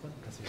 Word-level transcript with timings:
Also. 0.00 0.42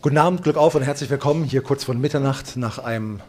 Guten 0.00 0.18
Abend, 0.18 0.44
Glück 0.44 0.56
auf 0.56 0.76
und 0.76 0.82
herzlich 0.82 1.10
willkommen 1.10 1.44
hier 1.44 1.62
kurz 1.62 1.84
vor 1.84 1.94
Mitternacht 1.94 2.56
nach 2.56 2.78
einem 2.78 3.20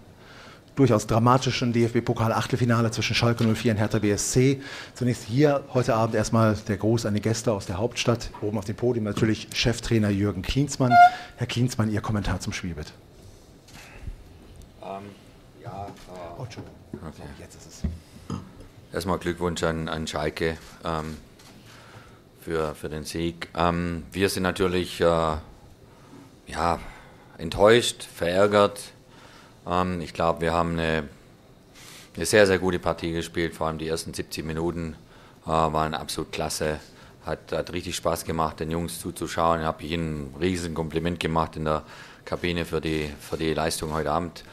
durchaus 0.76 1.08
dramatischen 1.08 1.74
DFB-Pokal-Achtelfinale 1.74 2.92
zwischen 2.92 3.16
Schalke 3.16 3.44
04 3.44 3.72
und 3.72 3.78
Hertha 3.80 4.00
BSC. 4.00 4.62
Zunächst 4.94 5.24
hier 5.24 5.64
heute 5.74 5.96
Abend 5.96 6.16
erstmal 6.16 6.56
der 6.56 6.78
Gruß 6.78 7.08
an 7.08 7.16
die 7.16 7.22
Gäste 7.22 7.52
aus 7.52 7.66
der 7.66 7.80
Hauptstadt. 7.80 8.30
Oben 8.42 8.60
auf 8.60 8.66
dem 8.66 8.76
Podium 8.76 9.04
natürlich 9.04 9.48
Cheftrainer 9.54 10.10
Jürgen 10.10 10.44
Klinsmann. 10.44 10.94
Herr 11.38 11.48
Klinsmann, 11.48 11.92
Ihr 11.92 12.02
Kommentar 12.02 12.40
zum 12.40 12.54
Spiel 12.54 12.76
bitte. 12.76 12.92
Ähm, 14.90 15.04
ja, 15.64 15.86
äh, 15.88 16.40
Oh. 16.40 16.44
Okay. 16.44 16.62
Jetzt 17.40 17.56
ist 17.56 17.68
es. 17.68 17.84
erstmal 18.92 19.20
Glückwunsch 19.20 19.62
an, 19.64 19.88
an 19.88 20.08
Schalke 20.08 20.58
ähm, 20.84 21.18
für, 22.42 22.74
für 22.74 22.90
den 22.90 23.04
Sieg. 23.04 23.50
Ähm, 23.56 24.06
wir 24.12 24.30
sind 24.30 24.44
natürlich 24.44 25.00
äh, 25.00 25.06
ja, 26.48 26.80
enttäuscht, 27.38 28.04
verärgert. 28.04 28.80
Ähm, 29.68 30.02
ich 30.02 30.14
glaube, 30.14 30.42
wir 30.42 30.54
haben 30.54 30.74
eine, 30.74 31.08
eine 32.16 32.26
sehr, 32.26 32.48
sehr 32.48 32.58
gute 32.58 32.80
Partie 32.80 33.12
gespielt. 33.12 33.54
Vor 33.54 33.68
allem 33.68 33.78
die 33.78 33.88
ersten 33.88 34.14
70 34.14 34.44
Minuten 34.44 34.96
äh, 35.46 35.50
waren 35.50 35.94
absolut 35.94 36.32
klasse. 36.32 36.80
Hat, 37.26 37.52
hat 37.52 37.72
richtig 37.74 37.96
Spaß 37.96 38.26
gemacht, 38.26 38.60
den 38.60 38.72
Jungs 38.72 39.00
zuzuschauen. 39.00 39.62
Habe 39.62 39.84
ich 39.84 39.92
ihnen 39.92 40.34
ein 40.34 40.36
riesen 40.40 40.74
Kompliment 40.74 41.20
gemacht 41.20 41.56
in 41.58 41.66
der 41.66 41.84
Kabine 42.26 42.66
für 42.66 42.82
die, 42.82 43.12
für 43.20 43.38
die 43.38 43.54
Leistung 43.54 43.94
heute 43.94 44.12
Abend. 44.12 44.44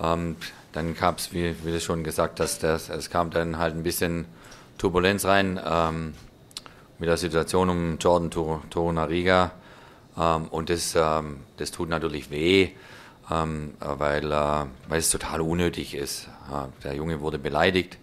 Ähm, 0.00 0.36
dann 0.72 0.94
gab 0.94 1.18
es, 1.18 1.32
wie, 1.32 1.54
wie 1.64 1.72
du 1.72 1.80
schon 1.80 2.04
gesagt 2.04 2.40
hast, 2.40 2.62
das, 2.62 2.88
es 2.88 3.10
kam 3.10 3.30
dann 3.30 3.58
halt 3.58 3.74
ein 3.74 3.82
bisschen 3.82 4.26
Turbulenz 4.78 5.24
rein 5.24 5.60
ähm, 5.64 6.14
mit 6.98 7.08
der 7.08 7.16
Situation 7.16 7.68
um 7.68 7.98
Jordan 7.98 8.30
Tor- 8.30 8.62
Torunariga. 8.70 9.52
Ähm, 10.18 10.48
und 10.48 10.70
das, 10.70 10.94
ähm, 10.94 11.40
das 11.56 11.70
tut 11.70 11.88
natürlich 11.88 12.30
weh, 12.30 12.70
ähm, 13.30 13.74
äh, 13.80 13.86
weil, 13.98 14.32
äh, 14.32 14.64
weil 14.88 14.98
es 14.98 15.10
total 15.10 15.40
unnötig 15.40 15.94
ist. 15.94 16.28
Äh, 16.50 16.82
der 16.84 16.94
Junge 16.94 17.20
wurde 17.20 17.38
beleidigt. 17.38 17.98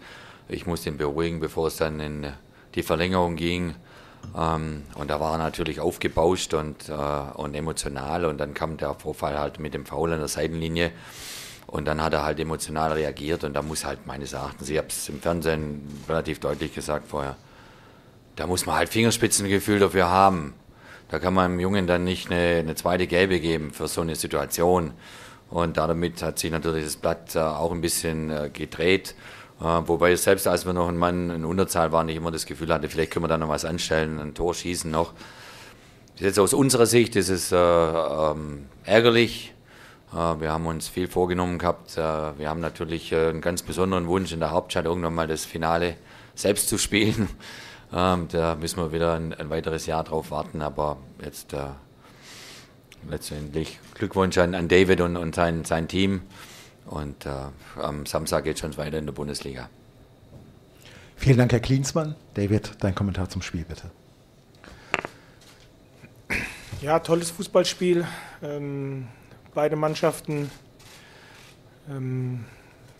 Ich 0.48 0.66
musste 0.66 0.90
ihn 0.90 0.96
beruhigen, 0.96 1.40
bevor 1.40 1.68
es 1.68 1.76
dann 1.76 2.00
in 2.00 2.32
die 2.74 2.82
Verlängerung 2.82 3.36
ging. 3.36 3.74
Ähm, 4.36 4.82
und 4.94 5.10
da 5.10 5.18
war 5.20 5.32
er 5.32 5.38
natürlich 5.38 5.80
aufgebauscht 5.80 6.54
und, 6.54 6.88
äh, 6.88 6.92
und 6.92 7.54
emotional. 7.54 8.24
Und 8.24 8.38
dann 8.38 8.54
kam 8.54 8.76
der 8.76 8.94
Vorfall 8.94 9.38
halt 9.38 9.58
mit 9.58 9.74
dem 9.74 9.86
Foul 9.86 10.12
an 10.12 10.18
der 10.18 10.28
Seitenlinie. 10.28 10.92
Und 11.70 11.84
dann 11.84 12.02
hat 12.02 12.12
er 12.12 12.24
halt 12.24 12.40
emotional 12.40 12.92
reagiert. 12.92 13.44
Und 13.44 13.54
da 13.54 13.62
muss 13.62 13.84
halt 13.84 14.04
meines 14.04 14.32
Erachtens, 14.32 14.68
ich 14.68 14.76
habe 14.76 14.88
es 14.88 15.08
im 15.08 15.20
Fernsehen 15.20 15.86
relativ 16.08 16.40
deutlich 16.40 16.74
gesagt 16.74 17.06
vorher, 17.06 17.36
da 18.34 18.48
muss 18.48 18.66
man 18.66 18.74
halt 18.74 18.88
Fingerspitzengefühl 18.88 19.78
dafür 19.78 20.08
haben. 20.08 20.54
Da 21.10 21.20
kann 21.20 21.32
man 21.32 21.52
dem 21.52 21.60
Jungen 21.60 21.86
dann 21.86 22.02
nicht 22.02 22.28
eine, 22.28 22.58
eine 22.58 22.74
zweite 22.74 23.06
Gelbe 23.06 23.38
geben 23.38 23.70
für 23.70 23.86
so 23.86 24.00
eine 24.00 24.16
Situation. 24.16 24.92
Und 25.48 25.76
damit 25.76 26.20
hat 26.22 26.40
sich 26.40 26.50
natürlich 26.50 26.84
das 26.84 26.96
Blatt 26.96 27.36
äh, 27.36 27.38
auch 27.38 27.70
ein 27.70 27.80
bisschen 27.80 28.30
äh, 28.30 28.50
gedreht. 28.52 29.14
Äh, 29.60 29.64
wobei 29.64 30.16
selbst 30.16 30.48
als 30.48 30.66
wir 30.66 30.72
noch 30.72 30.88
ein 30.88 30.96
Mann 30.96 31.30
in 31.30 31.44
Unterzahl 31.44 31.92
waren, 31.92 32.08
ich 32.08 32.16
immer 32.16 32.32
das 32.32 32.46
Gefühl 32.46 32.72
hatte, 32.74 32.88
vielleicht 32.88 33.12
können 33.12 33.24
wir 33.24 33.28
da 33.28 33.38
noch 33.38 33.48
was 33.48 33.64
anstellen, 33.64 34.18
ein 34.18 34.34
Tor 34.34 34.54
schießen 34.54 34.90
noch. 34.90 35.12
Jetzt 36.16 36.38
aus 36.40 36.52
unserer 36.52 36.86
Sicht 36.86 37.14
ist 37.14 37.28
es 37.28 37.52
äh, 37.52 37.56
ähm, 37.56 38.66
ärgerlich. 38.84 39.54
Wir 40.12 40.50
haben 40.50 40.66
uns 40.66 40.88
viel 40.88 41.06
vorgenommen 41.06 41.58
gehabt. 41.58 41.96
Äh, 41.96 42.00
wir 42.38 42.48
haben 42.48 42.60
natürlich 42.60 43.12
äh, 43.12 43.28
einen 43.28 43.40
ganz 43.40 43.62
besonderen 43.62 44.08
Wunsch, 44.08 44.32
in 44.32 44.40
der 44.40 44.50
Hauptstadt 44.50 44.84
irgendwann 44.84 45.14
mal 45.14 45.28
das 45.28 45.44
Finale 45.44 45.96
selbst 46.34 46.68
zu 46.68 46.78
spielen. 46.78 47.28
Ähm, 47.92 48.28
da 48.30 48.54
müssen 48.54 48.76
wir 48.76 48.92
wieder 48.92 49.14
ein, 49.14 49.34
ein 49.34 49.50
weiteres 49.50 49.84
Jahr 49.86 50.04
drauf 50.04 50.30
warten. 50.30 50.62
Aber 50.62 50.98
jetzt 51.24 51.52
äh, 51.52 51.70
letztendlich 53.08 53.80
Glückwunsch 53.94 54.38
an, 54.38 54.54
an 54.54 54.68
David 54.68 55.00
und, 55.00 55.16
und 55.16 55.34
sein, 55.34 55.64
sein 55.64 55.88
Team. 55.88 56.22
Und 56.86 57.26
äh, 57.26 57.30
am 57.80 58.06
Samstag 58.06 58.44
geht 58.44 58.54
es 58.54 58.60
schon 58.60 58.76
weiter 58.76 58.96
in 58.96 59.06
der 59.06 59.12
Bundesliga. 59.12 59.68
Vielen 61.16 61.38
Dank, 61.38 61.50
Herr 61.50 61.58
Klinsmann. 61.58 62.14
David, 62.34 62.76
dein 62.78 62.94
Kommentar 62.94 63.28
zum 63.28 63.42
Spiel 63.42 63.64
bitte. 63.68 63.90
Ja, 66.80 67.00
tolles 67.00 67.30
Fußballspiel. 67.32 68.06
Ähm, 68.40 69.08
beide 69.54 69.76
Mannschaften 69.76 70.50
ähm, 71.88 72.44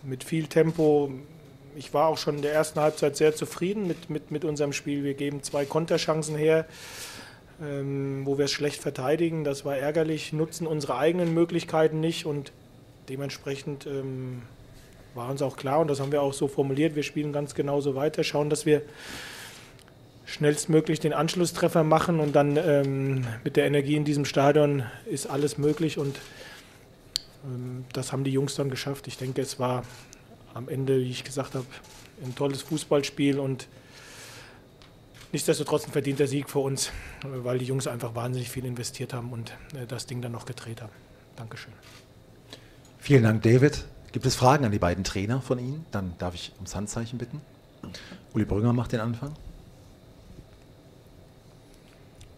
mit 0.03 0.25
viel 0.25 0.47
Tempo. 0.47 1.11
Ich 1.77 1.95
war 1.95 2.09
auch 2.09 2.19
schon 2.19 2.37
in 2.37 2.43
der 2.43 2.53
ersten 2.53 2.81
Halbzeit 2.81 3.17
sehr 3.17 3.35
zufrieden 3.35 3.87
mit, 3.87 4.11
mit, 4.11 4.31
mit 4.31 4.45
unserem 4.45 4.73
Spiel. 4.73 5.05
Wir 5.05 5.15
geben 5.15 5.43
zwei 5.43 5.65
Konterchancen 5.65 6.37
her, 6.37 6.67
ähm, 7.63 8.23
wo 8.25 8.39
wir 8.39 8.47
es 8.47 8.53
schlecht 8.53 8.83
verteidigen. 8.83 9.45
Das 9.45 9.65
war 9.65 9.77
ärgerlich, 9.77 10.33
nutzen 10.33 10.67
unsere 10.67 10.97
eigenen 10.97 11.33
Möglichkeiten 11.35 12.01
nicht 12.01 12.27
und 12.27 12.53
dementsprechend 13.09 13.87
ähm, 13.87 14.43
war 15.15 15.31
uns 15.31 15.43
auch 15.43 15.57
klar 15.57 15.81
und 15.81 15.89
das 15.89 16.01
haben 16.01 16.13
wir 16.13 16.23
auch 16.23 16.33
so 16.33 16.49
formuliert. 16.49 16.95
Wir 16.95 17.03
spielen 17.03 17.33
ganz 17.33 17.55
genauso 17.55 17.95
weiter, 17.95 18.25
schauen, 18.25 18.51
dass 18.51 18.67
wir 18.67 18.83
schnellstmöglich 20.31 21.01
den 21.01 21.13
Anschlusstreffer 21.13 21.83
machen 21.83 22.21
und 22.21 22.33
dann 22.35 22.57
ähm, 22.57 23.27
mit 23.43 23.57
der 23.57 23.67
Energie 23.67 23.97
in 23.97 24.05
diesem 24.05 24.25
Stadion 24.25 24.85
ist 25.07 25.27
alles 25.27 25.59
möglich 25.59 25.99
und 25.99 26.17
ähm, 27.45 27.85
das 27.93 28.13
haben 28.13 28.23
die 28.23 28.31
Jungs 28.31 28.55
dann 28.55 28.71
geschafft. 28.71 29.09
Ich 29.09 29.19
denke, 29.19 29.43
es 29.43 29.59
war 29.59 29.83
am 30.55 30.69
Ende, 30.69 31.01
wie 31.01 31.11
ich 31.11 31.25
gesagt 31.25 31.55
habe, 31.55 31.67
ein 32.25 32.35
tolles 32.35 32.63
Fußballspiel 32.63 33.41
und 33.41 33.67
nichtsdestotrotz 35.33 35.87
ein 35.87 35.93
verdienter 35.93 36.29
Sieg 36.29 36.49
für 36.49 36.61
uns, 36.61 36.93
weil 37.23 37.59
die 37.59 37.65
Jungs 37.65 37.89
einfach 37.89 38.15
wahnsinnig 38.15 38.51
viel 38.51 38.65
investiert 38.65 39.13
haben 39.13 39.33
und 39.33 39.51
äh, 39.75 39.87
das 39.87 40.07
Ding 40.07 40.23
dann 40.23 40.33
noch 40.33 40.47
gedreht 40.47 40.81
haben. 40.81 40.93
Dankeschön. 41.35 41.73
Vielen 42.99 43.25
Dank, 43.25 43.43
David. 43.43 43.85
Gibt 44.13 44.27
es 44.27 44.37
Fragen 44.37 44.65
an 44.65 44.71
die 44.71 44.79
beiden 44.79 45.03
Trainer 45.03 45.41
von 45.41 45.59
Ihnen? 45.59 45.87
Dann 45.91 46.15
darf 46.19 46.35
ich 46.35 46.53
ums 46.57 46.77
Handzeichen 46.77 47.19
bitten. 47.19 47.41
Uli 48.33 48.45
Brünger 48.45 48.73
macht 48.73 48.93
den 48.93 49.01
Anfang. 49.01 49.35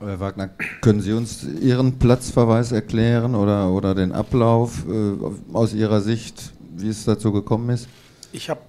Herr 0.04 0.20
Wagner, 0.20 0.50
können 0.80 1.00
Sie 1.00 1.12
uns 1.12 1.44
Ihren 1.44 1.98
Platzverweis 1.98 2.72
erklären 2.72 3.34
oder, 3.34 3.70
oder 3.70 3.94
den 3.94 4.12
Ablauf 4.12 4.84
äh, 4.88 5.54
aus 5.54 5.74
Ihrer 5.74 6.00
Sicht, 6.00 6.52
wie 6.76 6.88
es 6.88 7.04
dazu 7.04 7.32
gekommen 7.32 7.70
ist? 7.70 7.88
Ich 8.32 8.50
habe 8.50 8.60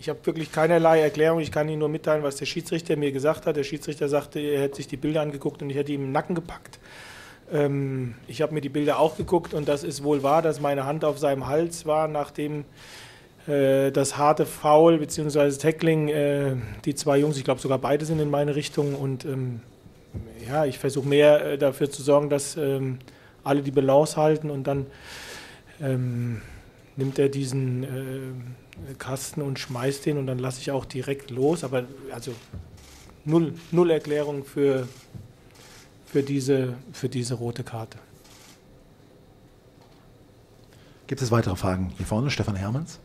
ich 0.00 0.08
hab 0.08 0.24
wirklich 0.26 0.52
keinerlei 0.52 1.00
Erklärung. 1.00 1.40
Ich 1.40 1.50
kann 1.50 1.68
Ihnen 1.68 1.80
nur 1.80 1.88
mitteilen, 1.88 2.22
was 2.22 2.36
der 2.36 2.46
Schiedsrichter 2.46 2.96
mir 2.96 3.12
gesagt 3.12 3.46
hat. 3.46 3.56
Der 3.56 3.64
Schiedsrichter 3.64 4.08
sagte, 4.08 4.38
er 4.38 4.62
hätte 4.62 4.76
sich 4.76 4.86
die 4.86 4.96
Bilder 4.96 5.22
angeguckt 5.22 5.60
und 5.60 5.70
ich 5.70 5.76
hätte 5.76 5.92
ihm 5.92 6.04
im 6.04 6.12
Nacken 6.12 6.34
gepackt. 6.34 6.78
Ähm, 7.52 8.14
ich 8.28 8.40
habe 8.40 8.54
mir 8.54 8.60
die 8.60 8.68
Bilder 8.68 9.00
auch 9.00 9.16
geguckt 9.16 9.54
und 9.54 9.68
das 9.68 9.82
ist 9.82 10.04
wohl 10.04 10.22
wahr, 10.22 10.40
dass 10.40 10.60
meine 10.60 10.86
Hand 10.86 11.04
auf 11.04 11.18
seinem 11.18 11.46
Hals 11.46 11.84
war, 11.84 12.06
nachdem 12.06 12.64
äh, 13.48 13.90
das 13.90 14.16
harte 14.16 14.46
Foul 14.46 14.98
bzw. 14.98 15.50
Tackling, 15.56 16.08
äh, 16.08 16.56
die 16.84 16.94
zwei 16.94 17.18
Jungs, 17.18 17.36
ich 17.36 17.44
glaube 17.44 17.60
sogar 17.60 17.78
beide 17.78 18.04
sind 18.04 18.20
in 18.20 18.30
meine 18.30 18.54
Richtung 18.54 18.94
und 18.94 19.24
ähm, 19.24 19.60
ja, 20.46 20.64
ich 20.64 20.78
versuche 20.78 21.08
mehr 21.08 21.44
äh, 21.44 21.58
dafür 21.58 21.90
zu 21.90 22.02
sorgen, 22.02 22.28
dass 22.28 22.56
ähm, 22.56 22.98
alle 23.44 23.62
die 23.62 23.70
Balance 23.70 24.16
halten 24.16 24.50
und 24.50 24.64
dann 24.66 24.86
ähm, 25.80 26.42
nimmt 26.96 27.18
er 27.18 27.28
diesen 27.28 27.84
äh, 27.84 28.94
Kasten 28.98 29.42
und 29.42 29.58
schmeißt 29.58 30.04
den 30.06 30.18
und 30.18 30.26
dann 30.26 30.38
lasse 30.38 30.60
ich 30.60 30.70
auch 30.70 30.84
direkt 30.84 31.30
los. 31.30 31.64
Aber 31.64 31.84
also 32.12 32.32
null, 33.24 33.54
null 33.70 33.90
Erklärung 33.90 34.44
für, 34.44 34.88
für, 36.06 36.22
diese, 36.22 36.74
für 36.92 37.08
diese 37.08 37.34
rote 37.34 37.64
Karte. 37.64 37.98
Gibt 41.06 41.22
es 41.22 41.30
weitere 41.30 41.56
Fragen? 41.56 41.92
Hier 41.96 42.04
vorne, 42.04 42.30
Stefan 42.30 42.56
Hermanns. 42.56 42.98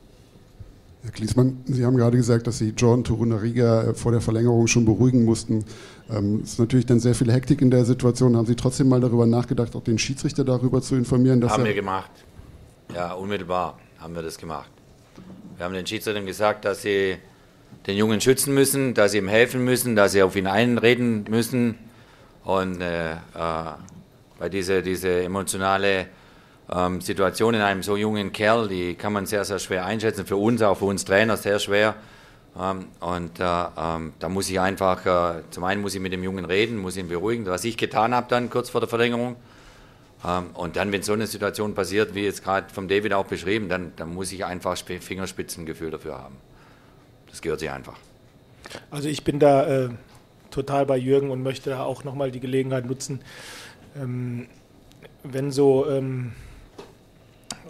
Herr 1.04 1.12
Kliesmann, 1.12 1.58
Sie 1.66 1.86
haben 1.86 1.98
gerade 1.98 2.16
gesagt, 2.16 2.48
dass 2.48 2.60
Sie 2.60 2.70
Jordan 2.70 3.04
Torunariga 3.04 3.94
vor 3.94 4.14
der 4.14 4.22
Verlängerung 4.22 4.68
schon 4.68 4.86
beruhigen 4.86 5.26
mussten. 5.26 5.66
Ähm, 6.10 6.40
es 6.42 6.54
ist 6.54 6.60
natürlich 6.60 6.86
dann 6.86 7.02
sehr 7.02 7.14
viel 7.14 7.30
Hektik 7.30 7.62
in 7.62 7.70
der 7.70 7.84
Situation. 7.84 8.38
Haben 8.38 8.46
Sie 8.46 8.56
trotzdem 8.56 8.88
mal 8.88 9.02
darüber 9.02 9.26
nachgedacht, 9.26 9.76
auch 9.76 9.84
den 9.84 10.00
Schiedsrichter 10.00 10.46
darüber 10.46 10.82
zu 10.82 10.96
informieren? 10.96 11.42
Dass 11.42 11.52
haben 11.52 11.66
wir 11.66 11.74
gemacht. 11.74 12.10
Ja, 12.96 13.12
unmittelbar 13.14 13.78
haben 14.00 14.16
wir 14.16 14.22
das 14.22 14.38
gemacht. 14.38 14.70
Wir 15.58 15.66
haben 15.66 15.74
den 15.74 15.86
Schiedsrichtern 15.86 16.26
gesagt, 16.26 16.64
dass 16.64 16.82
sie 16.84 17.18
den 17.86 17.98
Jungen 17.98 18.22
schützen 18.22 18.54
müssen, 18.54 18.94
dass 18.94 19.12
sie 19.12 19.18
ihm 19.18 19.28
helfen 19.28 19.66
müssen, 19.66 19.98
dass 19.98 20.14
sie 20.14 20.24
auf 20.24 20.38
ihn 20.38 20.48
einreden 20.48 21.26
müssen. 21.30 21.76
Und 22.46 22.80
äh, 22.80 23.12
äh, 23.12 23.16
bei 24.40 24.48
dieser 24.48 24.82
diese 24.82 25.24
emotionale 25.24 26.08
ähm, 26.72 27.02
Situation 27.02 27.54
in 27.54 27.62
einem 27.62 27.84
so 27.84 27.98
jungen 27.98 28.32
Kerl, 28.32 28.68
die 28.68 28.96
kann 28.96 29.14
man 29.14 29.26
sehr, 29.26 29.46
sehr 29.46 29.60
schwer 29.60 29.86
einschätzen. 29.86 30.26
Für 30.26 30.38
uns, 30.38 30.62
auch 30.62 30.78
für 30.78 30.86
uns 30.86 31.06
Trainer, 31.06 31.38
sehr 31.38 31.60
schwer. 31.60 31.96
Ähm, 32.60 32.86
und 33.00 33.40
äh, 33.40 33.44
ähm, 33.44 34.14
da 34.20 34.30
muss 34.30 34.50
ich 34.50 34.60
einfach, 34.60 35.06
äh, 35.06 35.42
zum 35.50 35.64
einen 35.64 35.82
muss 35.82 35.96
ich 35.96 36.02
mit 36.02 36.14
dem 36.14 36.24
Jungen 36.24 36.46
reden, 36.46 36.78
muss 36.78 36.98
ihn 36.98 37.08
beruhigen, 37.08 37.46
was 37.46 37.64
ich 37.64 37.78
getan 37.78 38.14
habe 38.14 38.28
dann 38.30 38.50
kurz 38.50 38.70
vor 38.70 38.82
der 38.82 38.90
Verlängerung. 38.90 39.36
Ähm, 40.26 40.52
und 40.54 40.76
dann, 40.76 40.92
wenn 40.92 41.02
so 41.02 41.14
eine 41.14 41.28
Situation 41.28 41.74
passiert, 41.74 42.16
wie 42.16 42.24
jetzt 42.24 42.44
gerade 42.44 42.72
vom 42.72 42.88
David 42.88 43.14
auch 43.14 43.26
beschrieben, 43.26 43.70
dann, 43.70 43.94
dann 43.96 44.14
muss 44.14 44.32
ich 44.32 44.46
einfach 44.46 44.78
Fingerspitzengefühl 44.78 45.92
dafür 45.92 46.20
haben. 46.20 46.38
Das 47.30 47.42
gehört 47.42 47.60
sich 47.60 47.72
einfach. 47.72 47.98
Also 48.92 49.10
ich 49.10 49.24
bin 49.24 49.40
da 49.40 49.66
äh, 49.86 49.90
total 50.52 50.86
bei 50.86 50.98
Jürgen 50.98 51.32
und 51.32 51.42
möchte 51.42 51.72
da 51.72 51.84
auch 51.84 52.04
nochmal 52.04 52.32
die 52.32 52.40
Gelegenheit 52.40 52.86
nutzen, 52.86 53.22
ähm, 54.00 54.48
wenn 55.24 55.52
so 55.52 55.90
ähm, 55.90 56.34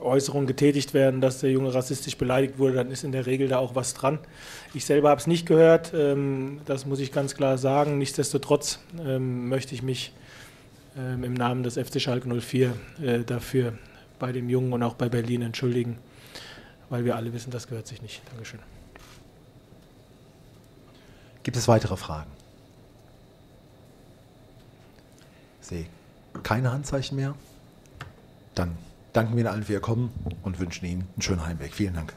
Äußerungen 0.04 0.48
getätigt 0.48 0.94
werden, 0.94 1.22
dass 1.22 1.40
der 1.40 1.52
Junge 1.52 1.74
rassistisch 1.74 2.18
beleidigt 2.18 2.60
wurde, 2.60 2.76
dann 2.76 2.92
ist 2.92 3.04
in 3.04 3.12
der 3.12 3.26
Regel 3.26 3.48
da 3.48 3.58
auch 3.58 3.76
was 3.76 3.94
dran. 3.94 4.20
Ich 4.74 4.86
selber 4.86 5.10
habe 5.10 5.20
es 5.20 5.28
nicht 5.28 5.46
gehört, 5.46 5.94
ähm, 5.96 6.62
das 6.66 6.86
muss 6.86 7.00
ich 7.00 7.12
ganz 7.12 7.36
klar 7.36 7.58
sagen. 7.58 7.98
Nichtsdestotrotz 7.98 8.80
ähm, 9.00 9.50
möchte 9.50 9.76
ich 9.76 9.82
mich 9.82 10.14
ähm, 10.98 11.24
im 11.24 11.34
Namen 11.34 11.64
des 11.64 11.76
FC 11.76 12.00
Schalke 12.00 12.30
04 12.30 12.74
äh, 13.02 13.20
dafür 13.24 13.74
bei 14.20 14.32
dem 14.32 14.50
Jungen 14.50 14.74
und 14.74 14.84
auch 14.84 14.94
bei 14.94 15.10
Berlin 15.10 15.42
entschuldigen, 15.42 15.98
weil 16.90 17.06
wir 17.06 17.16
alle 17.16 17.34
wissen, 17.34 17.52
das 17.52 17.68
gehört 17.68 17.88
sich 17.88 18.02
nicht. 18.02 18.22
Dankeschön. 18.30 18.60
Gibt 21.44 21.58
es 21.58 21.68
weitere 21.68 21.98
Fragen? 21.98 22.32
Ich 25.62 25.68
sehe 25.68 25.86
keine 26.42 26.72
Handzeichen 26.72 27.18
mehr. 27.18 27.36
Dann 28.56 28.78
danken 29.14 29.34
wir 29.34 29.42
Ihnen 29.42 29.54
allen 29.54 29.64
für 29.64 29.74
Ihr 29.74 29.80
Kommen 29.80 30.12
und 30.44 30.60
wünschen 30.60 30.86
Ihnen 30.86 31.08
einen 31.14 31.22
schönen 31.22 31.46
Heimweg. 31.46 31.74
Vielen 31.74 31.94
Dank. 31.94 32.14